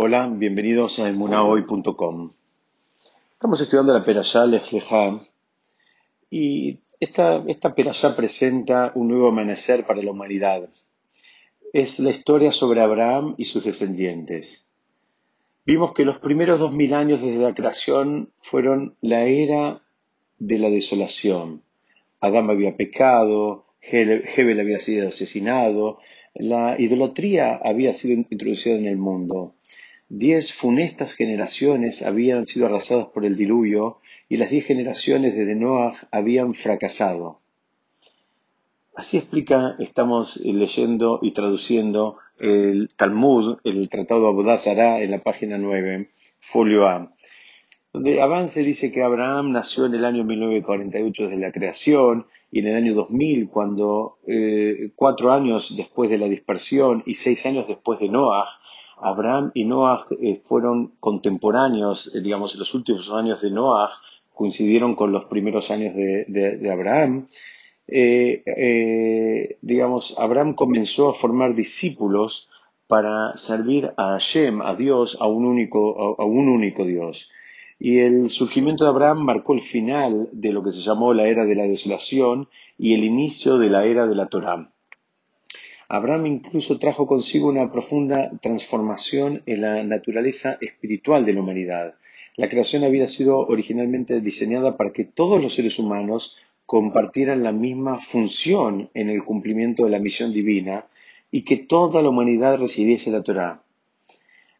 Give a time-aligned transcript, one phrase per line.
[0.00, 2.30] Hola, bienvenidos a emunahoy.com.
[3.32, 4.72] Estamos estudiando la Perashá Lech
[6.30, 10.68] y esta, esta Perashá presenta un nuevo amanecer para la humanidad.
[11.72, 14.70] Es la historia sobre Abraham y sus descendientes.
[15.66, 19.82] Vimos que los primeros dos mil años desde la creación fueron la era
[20.38, 21.62] de la desolación.
[22.20, 25.98] Adán había pecado, Hebel había sido asesinado,
[26.34, 29.56] la idolatría había sido introducida en el mundo.
[30.08, 33.98] Diez funestas generaciones habían sido arrasadas por el diluvio
[34.28, 37.40] y las diez generaciones desde Noah habían fracasado.
[38.94, 45.58] Así explica, estamos leyendo y traduciendo el Talmud, el Tratado de Abodazara, en la página
[45.58, 47.14] 9, folio A
[47.92, 52.68] donde avance dice que Abraham nació en el año 1948 desde la creación y en
[52.68, 57.98] el año 2000, cuando eh, cuatro años después de la dispersión y seis años después
[57.98, 58.46] de Noah,
[59.02, 63.90] Abraham y Noah eh, fueron contemporáneos, eh, digamos, los últimos años de Noah
[64.34, 67.26] coincidieron con los primeros años de, Abraham.
[69.62, 72.48] digamos, Abraham comenzó a formar discípulos
[72.86, 77.30] para servir a Hashem, a Dios, a un único, a un único Dios.
[77.78, 81.44] Y el surgimiento de Abraham marcó el final de lo que se llamó la era
[81.44, 84.72] de la desolación y el inicio de la era de la Torá.
[85.90, 91.94] Abraham incluso trajo consigo una profunda transformación en la naturaleza espiritual de la humanidad.
[92.36, 96.36] La creación había sido originalmente diseñada para que todos los seres humanos
[96.66, 100.84] compartieran la misma función en el cumplimiento de la misión divina
[101.30, 103.62] y que toda la humanidad recibiese la Torá.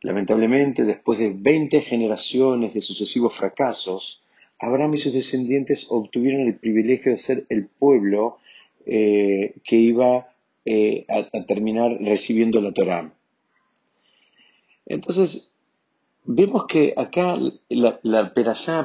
[0.01, 4.23] Lamentablemente, después de veinte generaciones de sucesivos fracasos,
[4.59, 8.39] Abraham y sus descendientes obtuvieron el privilegio de ser el pueblo
[8.87, 10.29] eh, que iba
[10.69, 13.13] eh, a, terminar recibiendo la Torá.
[14.87, 15.57] Entonces,
[16.25, 17.37] vemos que acá
[17.69, 18.33] la, la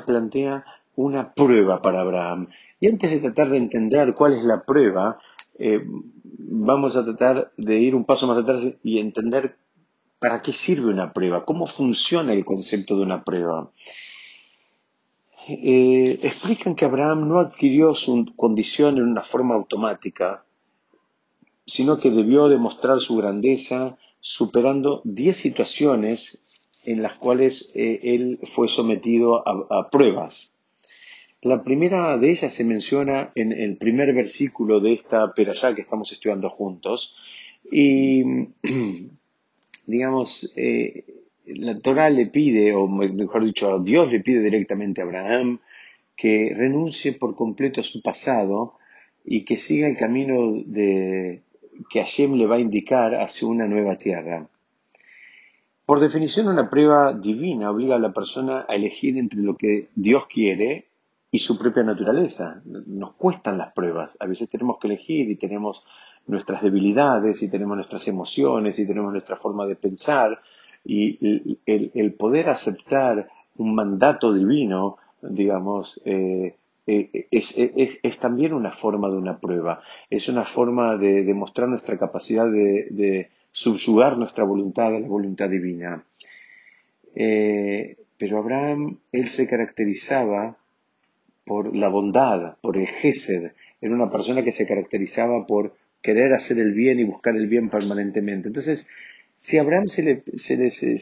[0.06, 2.50] plantea una prueba para Abraham.
[2.80, 5.20] Y antes de tratar de entender cuál es la prueba,
[5.58, 5.82] eh,
[6.24, 9.56] vamos a tratar de ir un paso más atrás y entender
[10.24, 11.44] ¿Para qué sirve una prueba?
[11.44, 13.70] ¿Cómo funciona el concepto de una prueba?
[15.50, 20.46] Eh, explican que Abraham no adquirió su condición en una forma automática,
[21.66, 26.40] sino que debió demostrar su grandeza superando diez situaciones
[26.86, 30.54] en las cuales eh, él fue sometido a, pruebas.
[31.42, 36.12] La primera de ellas se menciona en el primer versículo de esta perashá que estamos
[36.12, 37.16] estudiando juntos,
[37.72, 38.24] y
[39.86, 41.06] digamos, eh,
[41.46, 45.60] la Torah le pide, o mejor dicho, Dios le pide directamente a Abraham
[46.16, 48.76] que renuncie por completo a su pasado
[49.26, 51.42] y que siga el camino de,
[51.90, 54.48] que Hashem le va a indicar hacia una nueva tierra.
[55.86, 60.28] Por definición, una prueba divina obliga a la persona a elegir entre lo que Dios
[60.28, 60.88] quiere
[61.30, 62.62] y su propia naturaleza.
[62.66, 64.18] Nos cuestan las pruebas.
[64.20, 65.84] A veces tenemos que elegir y tenemos
[66.28, 70.40] nuestras debilidades y tenemos nuestras emociones y tenemos nuestra forma de pensar
[70.86, 79.16] y el, poder aceptar un mandato divino, digamos, eh, eh, es, también una forma de
[79.16, 85.08] una prueba, es una forma de demostrar nuestra capacidad de, subyugar nuestra voluntad a la
[85.08, 86.04] voluntad divina.
[87.16, 90.58] Eh, pero Abraham, él se caracterizaba
[91.46, 96.58] por la bondad, por el gesed, era una persona que se caracterizaba por querer hacer
[96.58, 98.48] el bien y buscar el bien permanentemente.
[98.48, 98.88] Entonces,
[99.38, 100.98] si Abraham se le, se le, se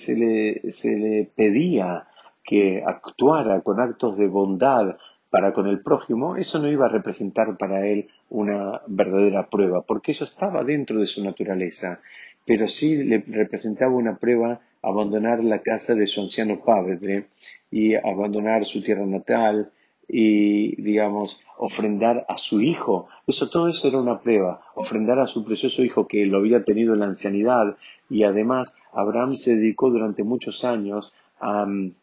[0.71, 2.07] se le pedía
[2.43, 4.97] que actuara con actos de bondad
[5.31, 10.11] para con el prójimo, eso no iba a representar para él una verdadera prueba, porque
[10.11, 12.01] eso estaba dentro de su naturaleza,
[12.45, 17.27] pero sí le representaba una prueba abandonar la casa de su anciano padre
[17.71, 19.71] y abandonar su tierra natal
[20.07, 23.07] y, digamos, ofrendar a su hijo.
[23.25, 24.61] Eso, todo eso era una prueba.
[24.75, 27.77] Ofrendar a su precioso hijo que lo había tenido en la ancianidad.
[28.09, 31.93] Y además, Abraham se dedicó durante muchos años a, mm,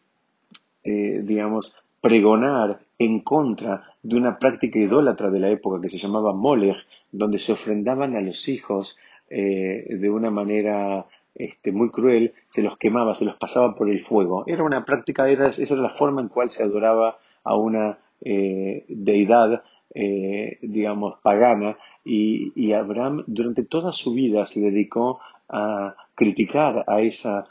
[0.85, 6.33] eh, digamos, pregonar en contra de una práctica idólatra de la época que se llamaba
[6.33, 8.97] Molech, donde se ofrendaban a los hijos
[9.29, 11.05] eh, de una manera
[11.35, 14.43] este, muy cruel, se los quemaba, se los pasaba por el fuego.
[14.47, 18.85] Era una práctica, era, esa era la forma en cual se adoraba a una eh,
[18.89, 19.63] deidad,
[19.93, 27.45] eh, digamos, pagana, y, Abraham durante toda su vida se dedicó a criticar a esa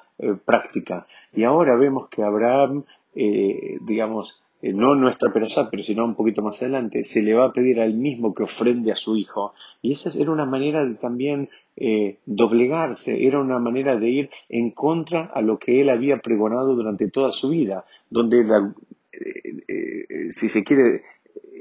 [0.44, 1.06] práctica.
[1.32, 2.84] Y ahora vemos que Abraham,
[3.82, 7.80] digamos, no nuestra persona, pero sino un poquito más adelante, se le va a pedir
[7.80, 9.54] al mismo que ofrende a su hijo.
[9.82, 14.72] Y esa era una manera de también eh, doblegarse, era una manera de ir en
[14.72, 18.40] contra a lo que él había pregonado durante toda su vida, donde
[19.12, 21.02] eh, si se quiere,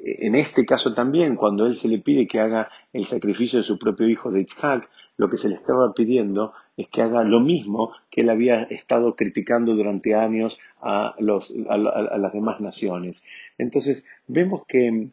[0.03, 3.77] en este caso también, cuando él se le pide que haga el sacrificio de su
[3.77, 7.91] propio hijo de Itzhak, lo que se le estaba pidiendo es que haga lo mismo
[8.11, 13.25] que él había estado criticando durante años a, los, a, las demás naciones.
[13.57, 15.09] Entonces, vemos que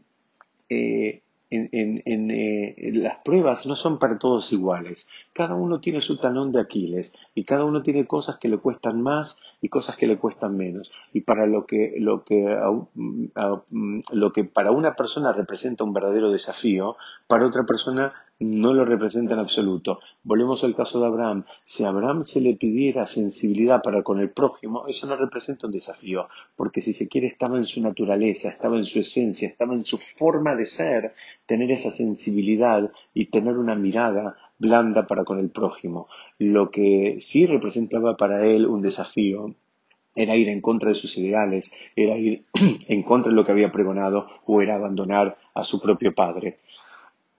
[0.69, 5.09] eh, en, eh, las pruebas no son para todos iguales.
[5.33, 9.03] Cada uno tiene su talón de Aquiles y cada uno tiene cosas que le cuestan
[9.03, 10.91] más y cosas que le cuestan menos.
[11.13, 12.59] Y para lo que, lo que,
[14.11, 16.97] lo que para una persona representa un verdadero desafío,
[17.27, 18.13] para otra persona
[18.45, 20.01] no lo representa en absoluto.
[20.23, 21.45] Volvemos al caso de Abraham.
[21.65, 25.73] Si a Abraham se le pidiera sensibilidad para con el prójimo, eso no representa un
[25.73, 29.85] desafío, porque si se quiere estaba en su naturaleza, estaba en su esencia, estaba en
[29.85, 31.15] su forma de ser,
[31.47, 36.09] tener esa sensibilidad y tener una mirada blanda para con el prójimo.
[36.39, 39.55] Lo que sí representaba para él un desafío
[40.15, 42.45] era ir en contra de sus ideales, era ir
[42.89, 46.59] en contra de lo que había pregonado o era abandonar a su propio padre.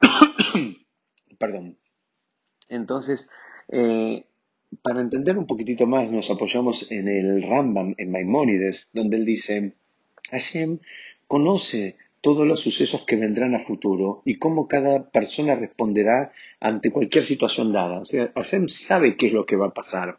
[2.70, 3.30] Entonces,
[3.70, 4.26] eh,
[4.82, 9.74] para entender un poquitito más, nos apoyamos en el Rambam, en Maimónides, donde él dice,
[10.32, 10.80] Hashem
[11.28, 17.24] conoce todos los sucesos que vendrán a futuro y cómo cada persona responderá ante cualquier
[17.24, 18.00] situación dada.
[18.00, 20.18] O sea, Hashem sabe qué es lo que va a pasar.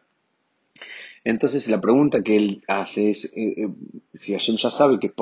[1.24, 3.68] Entonces la pregunta que él hace es, eh, eh,
[4.14, 5.12] si Hashem ya sabe qué,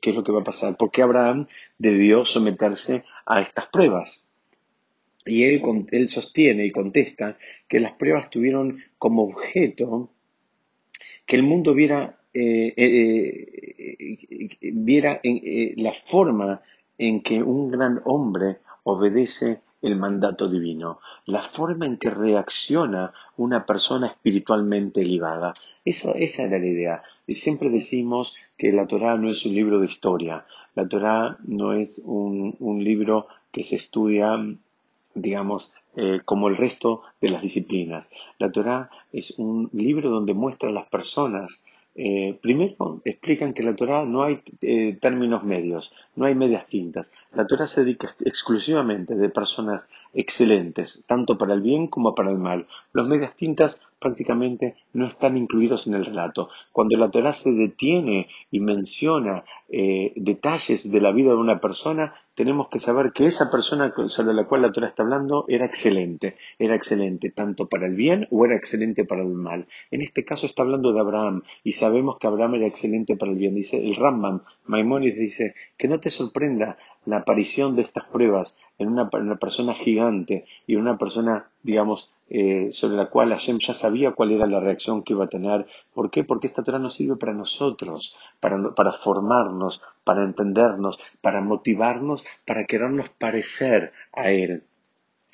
[0.00, 1.46] qué es lo que va a pasar, ¿por qué Abraham
[1.76, 4.29] debió someterse a estas pruebas?
[5.26, 7.36] Y él, él sostiene y contesta
[7.68, 10.10] que las pruebas tuvieron como objeto
[11.30, 16.60] que el mundo viera, eh, eh, eh, viera la forma
[16.98, 23.64] en que un gran hombre obedece el mandato divino, la forma en que reacciona una
[23.64, 25.54] persona espiritualmente elevada.
[25.84, 27.02] Esa, esa era la idea.
[27.28, 30.44] Y siempre decimos que la Torah no es un libro de historia,
[30.74, 34.36] la Torah no es un, un libro que se estudia
[35.14, 38.10] digamos, eh, como el resto de las disciplinas.
[38.38, 41.62] La Torah es un libro donde muestra a las personas
[41.96, 46.66] eh, primero explican que en la Torah no hay eh, términos medios, no hay medias
[46.68, 47.12] tintas.
[47.34, 52.38] La Torah se dedica exclusivamente de personas excelentes, tanto para el bien como para el
[52.38, 52.66] mal.
[52.92, 56.48] Los medias tintas prácticamente no están incluidos en el relato.
[56.72, 62.14] Cuando la Torah se detiene y menciona eh, detalles de la vida de una persona,
[62.34, 66.36] tenemos que saber que esa persona sobre la cual la Torah está hablando era excelente,
[66.58, 69.66] era excelente tanto para el bien o era excelente para el mal.
[69.90, 73.38] En este caso está hablando de Abraham y sabemos que Abraham era excelente para el
[73.38, 73.54] bien.
[73.54, 78.88] Dice el Rambam, Maimonides dice que no te sorprenda la aparición de estas pruebas en
[78.88, 79.08] una,
[79.38, 84.32] persona gigante y en una persona, digamos, eh, sobre la cual Hashem ya sabía cuál
[84.32, 85.66] era la reacción que iba a tener.
[85.92, 86.24] ¿Por qué?
[86.24, 92.64] Porque esta Torah nos sirve para nosotros, para, para formarnos, para entendernos, para motivarnos, para
[92.66, 94.62] querernos parecer a Él.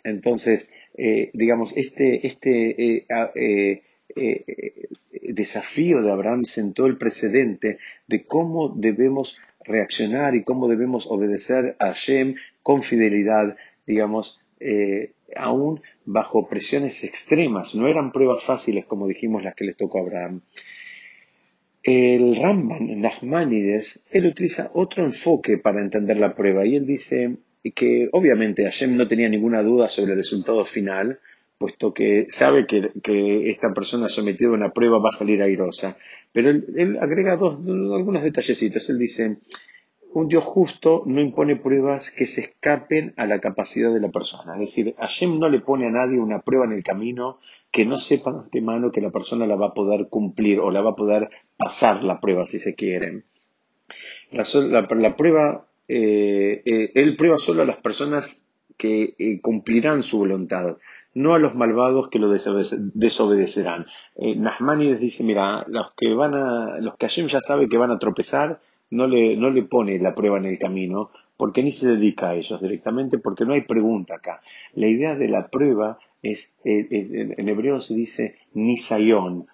[0.02, 3.82] Entonces, eh, digamos, este, este eh,
[5.34, 11.86] desafío de Abraham sentó el precedente de cómo debemos reaccionar y cómo debemos obedecer a
[11.86, 17.74] Hashem con fidelidad, digamos, eh, aún bajo presiones extremas.
[17.74, 20.40] No eran pruebas fáciles, como dijimos, las que les tocó a Abraham.
[21.82, 27.37] El Ramban, Nachmanides, él utiliza otro enfoque para entender la prueba y él dice
[27.75, 31.20] que obviamente Hashem no tenía ninguna duda sobre el resultado final,
[31.58, 32.90] puesto que sabe que,
[33.49, 35.96] esta persona sometida a una prueba va a salir airosa.
[36.33, 38.88] Pero él, agrega dos, algunos detallecitos.
[38.90, 39.38] Él dice,
[40.12, 44.54] un Dios justo no impone pruebas que se escapen a la capacidad de la persona.
[44.54, 47.38] Es decir, Hashem no le pone a nadie una prueba en el camino
[47.71, 50.80] que no sepa de antemano que la persona la va a poder cumplir o la
[50.80, 53.25] va a poder pasar la prueba si se quiere.
[54.30, 60.78] La, prueba, eh, eh, él prueba solo a las personas que eh, cumplirán su voluntad
[61.16, 63.87] no a los malvados que lo desobedecerán.
[64.16, 64.37] Eh,
[65.00, 68.61] dice, mira, los que van a, los que Hashem ya sabe que van a tropezar,
[68.90, 72.35] no le, no le pone la prueba en el camino, porque ni se dedica a
[72.35, 74.42] ellos directamente, porque no hay pregunta acá.
[74.75, 79.46] La idea de la prueba es, eh, en hebreo se dice nisayón,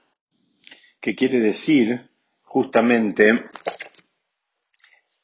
[1.00, 2.10] que quiere decir
[2.42, 3.40] justamente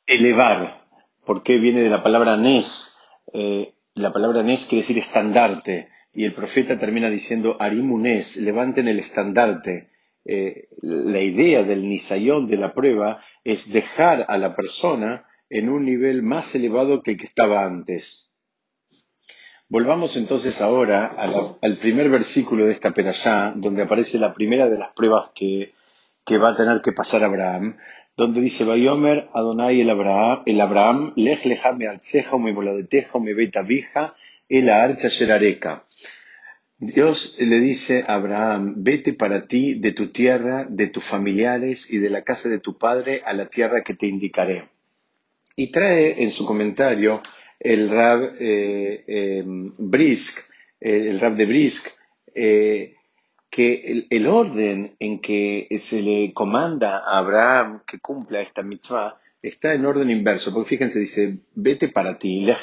[0.07, 0.85] elevar,
[1.27, 2.97] porque viene de la palabra nes,
[3.33, 8.99] eh, la palabra nes quiere decir estandarte, y el profeta termina diciendo, Arimunes, levanten el
[8.99, 9.91] estandarte.
[10.25, 15.85] Eh, la idea del nisayón de la prueba es dejar a la persona en un
[15.85, 18.29] nivel más elevado que el que estaba antes.
[19.71, 21.15] Volvamos entonces ahora
[21.61, 25.75] al primer versículo de esta perashá, donde aparece la primera de las pruebas que,
[26.39, 27.77] va a tener que pasar Abraham,
[28.17, 33.35] donde dice, Vayomer Adonai el Abraham, el Abraham, lech lecha me alceja me voladeteja me
[33.35, 34.15] beta vija,
[34.49, 35.85] el archa sherareka.
[36.81, 41.99] Dios le dice a Abraham, vete para ti de tu tierra, de tus familiares y
[41.99, 44.69] de la casa de tu padre a la tierra que te indicaré.
[45.57, 47.21] Y trae en su comentario
[47.59, 50.39] el Rab eh, eh, Brisk,
[50.81, 51.89] eh, el Rab de Brisk,
[53.51, 59.75] que el, orden en que se le comanda a Abraham que cumpla esta mitzvah está
[59.75, 62.61] en orden inverso, porque fíjense, dice, vete para ti, lej.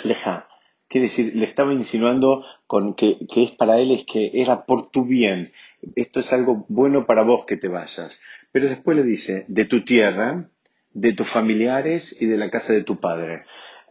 [0.88, 4.92] Quiere decir, le estaba insinuando con que, que, es para él, es que era por
[4.92, 5.51] tu bien.
[5.96, 8.22] Esto es algo bueno para vos que te vayas.
[8.51, 10.50] Pero después le dice, de tu tierra,
[10.94, 13.44] de tus familiares y de la casa de tu padre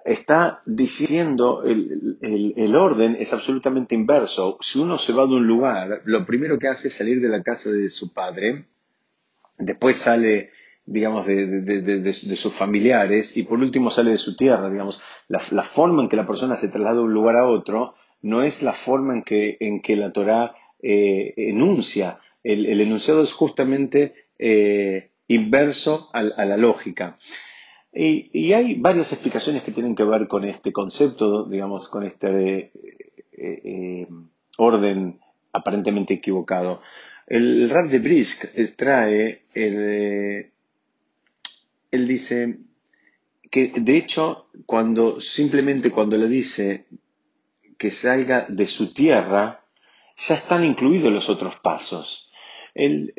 [0.05, 4.59] está diciendo el, orden es absolutamente inverso.
[4.61, 7.43] Si uno se va de un lugar, lo primero que hace es salir de la
[7.43, 8.67] casa de su padre,
[9.59, 10.51] después sale,
[10.87, 15.01] digamos, de, sus familiares y por último sale de su tierra, digamos.
[15.29, 18.63] La, forma en que la persona se traslada de un lugar a otro no es
[18.63, 22.19] la forma en que, en que la Torah eh, enuncia.
[22.43, 27.17] El, enunciado es justamente eh, inverso a la lógica.
[27.93, 32.73] Y, hay varias explicaciones que tienen que ver con este concepto, digamos, con este
[33.33, 34.07] eh,
[34.59, 35.21] orden
[35.53, 36.83] aparentemente equivocado.
[37.27, 39.43] El rap de Brisk extrae,
[41.95, 42.59] él dice
[43.51, 46.87] que de hecho cuando simplemente cuando le dice
[47.79, 49.65] que salga de su tierra,
[50.17, 52.31] ya están incluidos los otros pasos.
[52.75, 53.13] Él,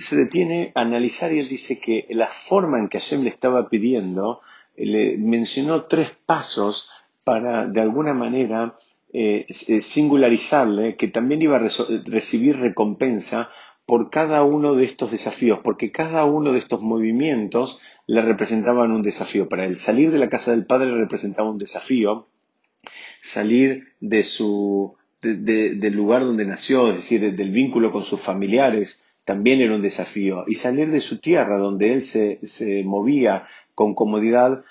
[0.00, 3.68] se detiene a analizar y él dice que la forma en que Hashem le estaba
[3.68, 4.40] pidiendo,
[4.76, 6.90] le mencionó tres pasos
[7.22, 8.76] para, de alguna manera,
[9.12, 11.68] eh, eh, singularizarle que también iba a
[12.04, 13.50] recibir recompensa
[13.86, 19.02] por cada uno de estos desafíos, porque cada uno de estos movimientos le representaban un
[19.02, 19.78] desafío para él.
[19.78, 22.26] Salir de la casa del padre representaba un desafío,
[23.22, 29.60] salir de su, del lugar donde nació, es decir, del vínculo con sus familiares, también
[29.60, 30.44] era un desafío.
[30.46, 32.38] Y salir de su tierra, donde él se,
[32.84, 34.64] movía con comodidad,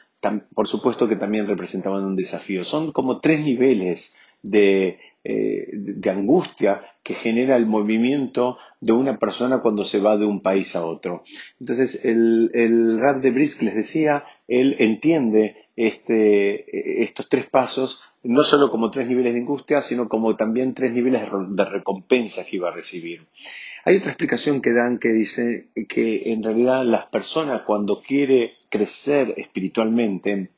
[0.54, 2.66] por supuesto que también representaban un desafío.
[2.66, 9.60] Son como tres niveles de, eh, de angustia que genera el movimiento de una persona
[9.60, 11.24] cuando se va de un país a otro.
[11.60, 18.70] Entonces, el, el de Brisk les decía, él entiende este, estos tres pasos no solo
[18.70, 22.76] como tres niveles de angustia, sino como también tres niveles de recompensa que iba a
[22.76, 23.26] recibir.
[23.84, 29.34] Hay otra explicación que dan que dice que en realidad las personas cuando quiere crecer
[29.38, 30.52] espiritualmente,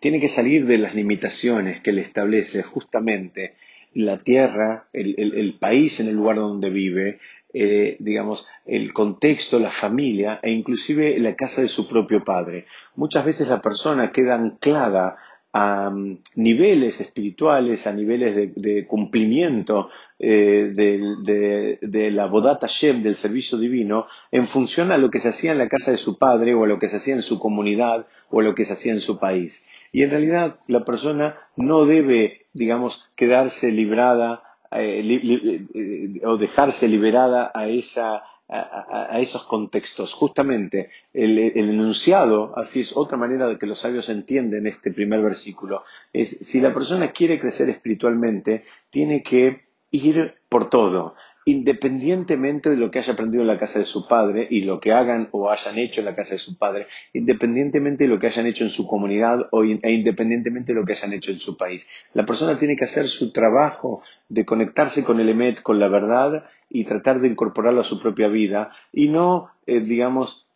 [0.00, 3.54] tiene que salir de las limitaciones que le establece justamente
[3.96, 7.18] la tierra, el, país en el lugar donde vive,
[7.54, 12.66] eh, digamos, el contexto, la familia e inclusive la casa de su propio padre.
[12.94, 15.16] Muchas veces la persona queda anclada
[15.54, 19.88] a mm, niveles espirituales, a niveles de, cumplimiento
[20.18, 25.52] eh, de, la Bodata Shem, del servicio divino, en función a lo que se hacía
[25.52, 28.06] en la casa de su padre o a lo que se hacía en su comunidad
[28.30, 29.70] o a lo que se hacía en su país.
[29.92, 35.00] Y en realidad la persona no debe, digamos, quedarse librada eh,
[35.74, 40.12] eh, o dejarse liberada a esa a, esos contextos.
[40.14, 45.84] Justamente el, enunciado, así es otra manera de que los sabios entienden este primer versículo,
[46.12, 51.14] es si la persona quiere crecer espiritualmente, tiene que ir por todo
[51.48, 54.92] independientemente de lo que haya aprendido en la casa de su padre y lo que
[54.92, 58.46] hagan o hayan hecho en la casa de su padre, independientemente de lo que hayan
[58.46, 61.88] hecho en su comunidad o e independientemente de lo que hayan hecho en su país.
[62.14, 66.46] La persona tiene que hacer su trabajo de conectarse con el EMET, con la verdad
[66.68, 70.48] y tratar de incorporarlo a su propia vida y no, eh, digamos,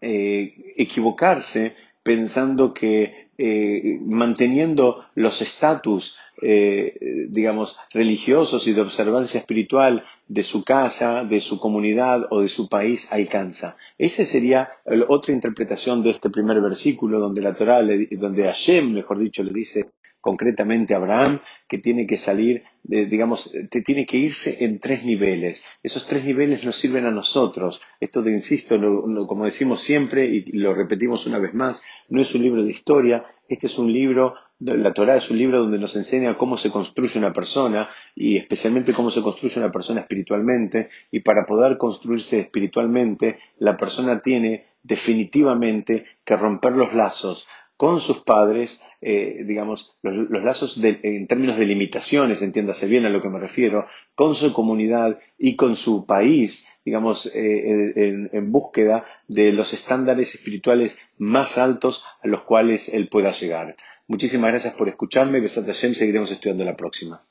[0.00, 10.42] eh, equivocarse pensando que eh, manteniendo los estatus, digamos, religiosos y de observancia espiritual de
[10.42, 13.76] su casa, de su comunidad o de su país alcanza.
[13.96, 14.70] Esa sería
[15.08, 19.92] otra interpretación de este primer versículo donde la Torah, donde Hashem, mejor dicho, le dice
[20.22, 25.62] concretamente Abraham, que tiene que salir, digamos, tiene que irse en tres niveles.
[25.82, 27.82] Esos tres niveles nos sirven a nosotros.
[28.00, 28.80] Esto, de, insisto,
[29.28, 33.26] como decimos siempre y lo repetimos una vez más, no es un libro de historia,
[33.48, 37.18] este es un libro la Torah es un libro donde nos enseña cómo se construye
[37.18, 43.40] una persona y especialmente cómo se construye una persona espiritualmente y para poder construirse espiritualmente
[43.58, 50.80] la persona tiene definitivamente que romper los lazos con sus padres, eh, digamos, los, lazos
[50.82, 55.56] en términos de limitaciones, entiéndase bien a lo que me refiero, con su comunidad y
[55.56, 62.28] con su país, digamos, eh, en, en, búsqueda de los estándares espirituales más altos a
[62.28, 63.74] los cuales él pueda llegar.
[64.06, 65.40] Muchísimas gracias por escucharme.
[65.40, 67.24] Besat Hashem, seguiremos estudiando la próxima.